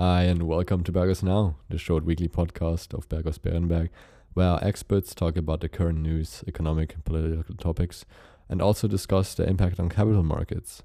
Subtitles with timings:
[0.00, 3.88] Hi, and welcome to Bergos Now, the short weekly podcast of Bergos Berenberg,
[4.32, 8.04] where our experts talk about the current news, economic and political topics,
[8.48, 10.84] and also discuss the impact on capital markets.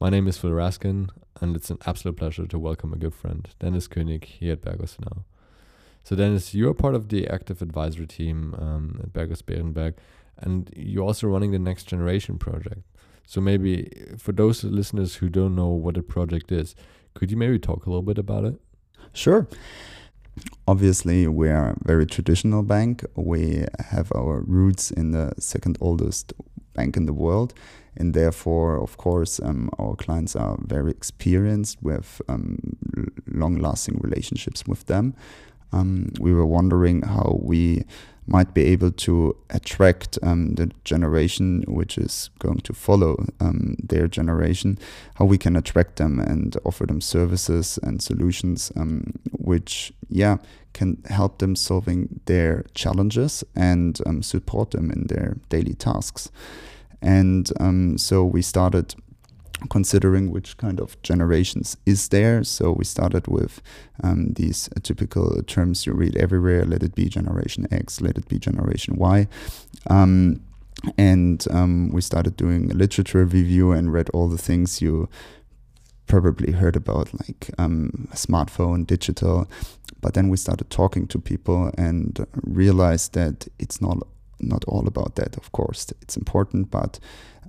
[0.00, 1.10] My name is Phil Raskin,
[1.40, 4.98] and it's an absolute pleasure to welcome a good friend, Dennis König, here at Bergos
[4.98, 5.24] Now.
[6.02, 9.94] So, Dennis, you are part of the active advisory team um, at Bergos Berenberg,
[10.36, 12.82] and you're also running the Next Generation project.
[13.26, 16.74] So, maybe for those listeners who don't know what the project is,
[17.14, 18.60] could you maybe talk a little bit about it?
[19.12, 19.46] Sure.
[20.66, 23.04] Obviously, we are a very traditional bank.
[23.14, 26.32] We have our roots in the second oldest
[26.74, 27.52] bank in the world,
[27.96, 31.78] and therefore, of course, um, our clients are very experienced.
[31.82, 32.58] We have um,
[33.26, 35.14] long lasting relationships with them.
[35.72, 37.84] Um, we were wondering how we
[38.26, 44.06] might be able to attract um, the generation which is going to follow um, their
[44.06, 44.78] generation,
[45.16, 50.36] how we can attract them and offer them services and solutions um, which, yeah,
[50.72, 56.30] can help them solving their challenges and um, support them in their daily tasks.
[57.02, 58.94] And um, so we started
[59.70, 62.44] considering which kind of generations is there.
[62.44, 63.60] So we started with
[64.02, 68.38] um, these typical terms you read everywhere let it be generation X, let it be
[68.38, 69.28] generation Y.
[69.88, 70.40] Um,
[70.98, 75.08] and um, we started doing a literature review and read all the things you
[76.06, 79.48] probably heard about, like um, smartphone, digital.
[80.00, 83.98] But then we started talking to people and realized that it's not
[84.42, 85.36] not all about that.
[85.36, 86.98] Of course, it's important, but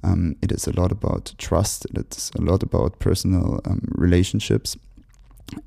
[0.04, 1.86] um, it is a lot about trust.
[1.96, 4.78] It's a lot about personal um, relationships.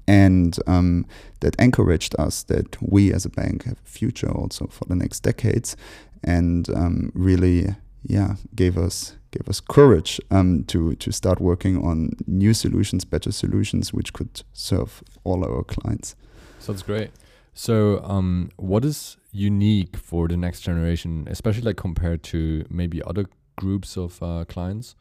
[0.08, 1.06] And um,
[1.40, 5.20] that encouraged us that we as a bank have a future also for the next
[5.20, 5.76] decades,
[6.24, 12.16] and um, really, yeah, gave us gave us courage um, to to start working on
[12.26, 16.16] new solutions, better solutions, which could serve all our clients.
[16.58, 17.10] Sounds great.
[17.58, 23.24] So, um, what is unique for the next generation, especially like compared to maybe other
[23.56, 24.94] groups of uh, clients?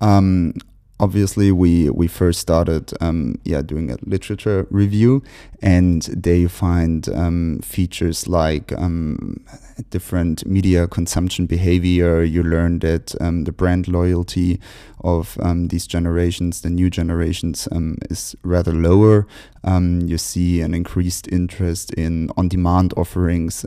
[0.00, 0.54] Um,
[0.98, 5.22] obviously we we first started um, yeah doing a literature review
[5.62, 9.44] and they find um, features like um,
[9.90, 12.22] different media consumption behavior.
[12.22, 14.60] You learn that um, the brand loyalty
[15.00, 19.26] of um, these generations the new generations um, is rather lower.
[19.66, 23.64] You see an increased interest in on-demand offerings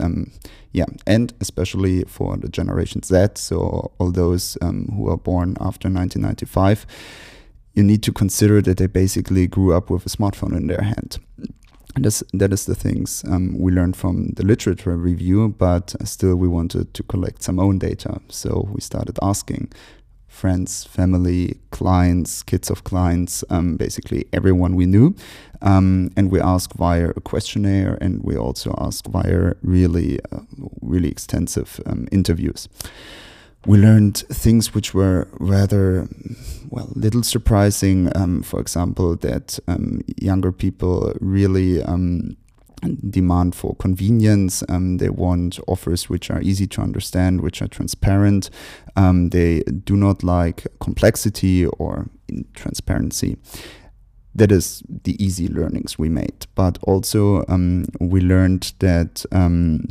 [0.72, 6.85] yeah and especially for the generation z so all those who are born after 1995
[7.74, 11.18] you need to consider that they basically grew up with a smartphone in their hand.
[11.96, 16.35] And that's, that is the things um, we learned from the literature review, but still
[16.35, 18.22] we wanted to collect some own data.
[18.28, 19.72] So we started asking
[20.28, 25.16] friends, family, clients, kids of clients, um, basically everyone we knew.
[25.62, 30.39] Um, and we asked via a questionnaire and we also asked via really, uh,
[30.81, 32.69] really extensive um, interviews
[33.66, 36.07] we learned things which were rather,
[36.69, 38.09] well, little surprising.
[38.16, 42.38] Um, for example, that um, younger people really um,
[43.09, 44.63] demand for convenience.
[44.69, 48.50] Um, they want offers which are easy to understand, which are transparent.
[48.95, 52.09] Um, they do not like complexity or
[52.53, 53.38] transparency
[54.35, 56.45] that is the easy learnings we made.
[56.56, 59.88] But also, um, we learned that um,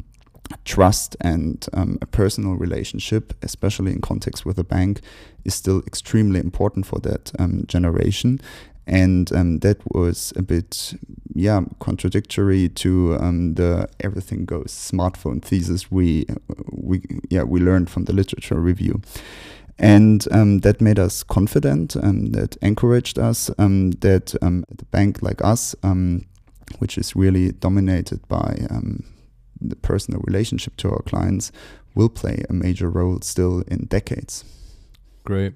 [0.65, 5.01] trust and um, a personal relationship, especially in context with a bank,
[5.45, 8.41] is still extremely important for that um, generation.
[8.89, 10.95] And um, that was a bit,
[11.35, 16.25] yeah, contradictory to um, the everything goes smartphone thesis we,
[16.73, 19.03] we, yeah, we learned from the literature review.
[19.79, 25.23] And um, that made us confident and that encouraged us um, that um, the bank
[25.23, 26.25] like us, um,
[26.79, 29.05] which is really dominated by um,
[29.61, 31.53] the personal relationship to our clients
[31.95, 34.45] will play a major role still in decades.
[35.25, 35.55] Great.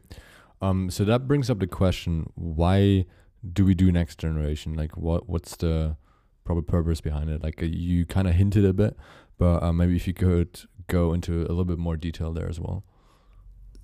[0.60, 3.06] Um, so that brings up the question: Why
[3.50, 4.74] do we do next generation?
[4.74, 5.96] Like, what what's the
[6.44, 7.42] proper purpose behind it?
[7.42, 8.96] Like, uh, you kind of hinted a bit,
[9.38, 12.60] but uh, maybe if you could go into a little bit more detail there as
[12.60, 12.84] well.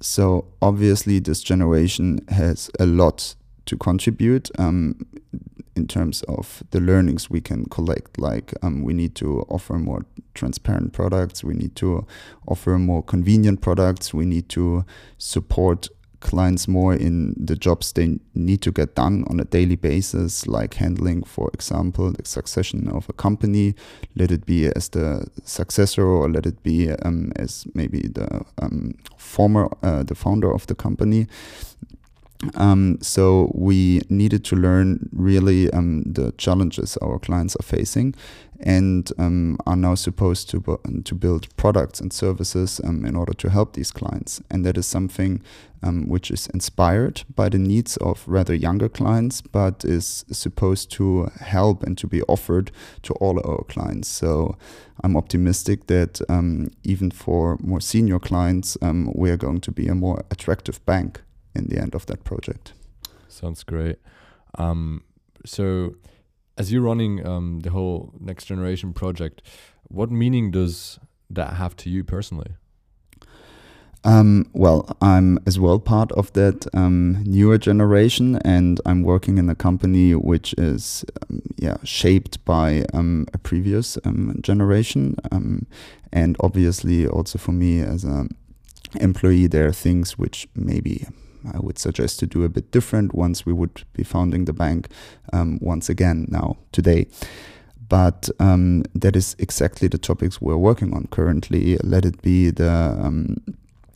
[0.00, 3.34] So obviously, this generation has a lot
[3.66, 4.50] to contribute.
[4.58, 5.06] Um,
[5.78, 8.18] in terms of the learnings we can collect.
[8.18, 12.06] Like um, we need to offer more transparent products, we need to
[12.46, 14.84] offer more convenient products, we need to
[15.16, 15.88] support
[16.20, 20.74] clients more in the jobs they need to get done on a daily basis, like
[20.74, 23.74] handling, for example, the succession of a company.
[24.16, 28.94] Let it be as the successor, or let it be um, as maybe the um,
[29.16, 31.26] former, uh, the founder of the company
[32.54, 38.14] Um, so we needed to learn really um, the challenges our clients are facing,
[38.60, 43.32] and um, are now supposed to bu- to build products and services um, in order
[43.34, 44.40] to help these clients.
[44.50, 45.42] And that is something
[45.82, 51.30] um, which is inspired by the needs of rather younger clients, but is supposed to
[51.40, 52.70] help and to be offered
[53.02, 54.08] to all our clients.
[54.08, 54.56] So
[55.02, 58.76] I'm optimistic that um, even for more senior clients,
[59.14, 61.20] we are going to be a more attractive bank
[61.54, 62.72] in the end of that project.
[63.28, 63.96] Sounds great.
[64.56, 65.02] Um,
[65.44, 65.96] so,
[66.56, 69.42] as you're running um, the whole next generation project,
[69.88, 70.98] what meaning does
[71.30, 72.52] that have to you personally?
[74.04, 79.48] Um, well, I'm as well part of that um, newer generation, and I'm working in
[79.48, 85.66] a company which is, um, yeah, shaped by um, a previous um, generation, um,
[86.12, 88.30] and obviously also for me as an
[89.00, 91.06] employee, there are things which maybe
[91.52, 94.88] I would suggest to do a bit different once we would be founding the bank
[95.32, 97.06] um, once again now today.
[97.88, 101.78] But um, that is exactly the topics we're working on currently.
[101.82, 103.36] Let it be the um,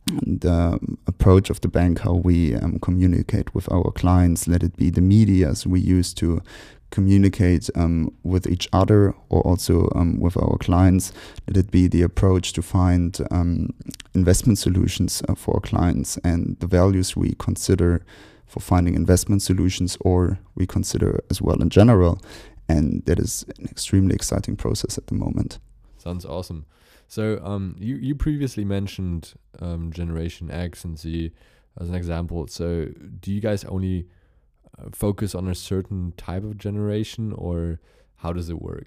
[0.07, 4.49] the approach of the bank, how we um, communicate with our clients.
[4.49, 6.43] Let it be the medias we use to
[6.93, 11.13] communicate um, with each other or also um, with our clients.
[11.49, 13.71] Let it be the approach to find um,
[14.15, 18.05] investment solutions uh, for our clients and the values we consider
[18.47, 22.21] for finding investment solutions or we consider as well in general.
[22.69, 25.59] And that is an extremely exciting process at the moment.
[25.97, 26.67] Sounds awesome.
[27.09, 31.33] So um, you you previously mentioned um, Generation X and Z
[31.81, 32.47] as an example.
[32.47, 32.89] So
[33.21, 34.07] do you guys only
[34.93, 37.81] focus on a certain type of generation, or
[38.17, 38.87] how does it work?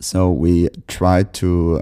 [0.00, 1.80] So we try to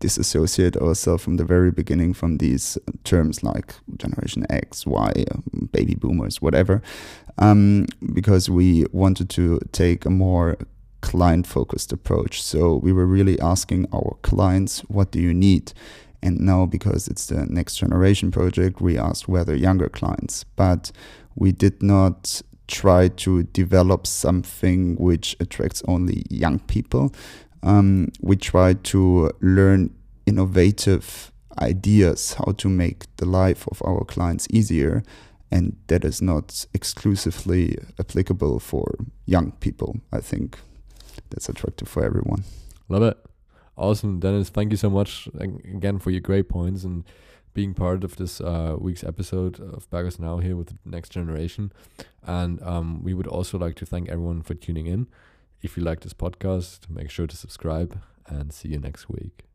[0.00, 5.24] disassociate ourselves from the very beginning from these terms like Generation X, Y,
[5.72, 6.82] baby boomers, whatever,
[7.38, 10.56] um, because we wanted to take a more
[11.00, 12.42] client focused approach.
[12.42, 15.72] So we were really asking our clients, what do you need?
[16.22, 20.44] And now, because it's the next generation project, we asked whether younger clients.
[20.56, 20.90] But
[21.38, 27.14] we did not try to develop something which attracts only young people.
[27.62, 29.94] Um, we tried to learn
[30.26, 35.02] innovative ideas how to make the life of our clients easier
[35.50, 38.94] and that is not exclusively applicable for
[39.26, 40.58] young people i think.
[41.30, 42.44] That's attractive for everyone.
[42.88, 43.18] Love it.
[43.76, 44.50] Awesome dennis.
[44.50, 47.04] Thank you so much again for your great points and
[47.54, 51.72] being part of this uh, week's episode of Bergos Now here with the next generation.
[52.22, 55.08] And um, we would also like to thank everyone for tuning in.
[55.62, 59.47] If you like this podcast, make sure to subscribe and see you next week.